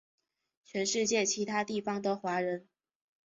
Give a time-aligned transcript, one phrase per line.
[0.65, 2.67] 全世界其他地方的华人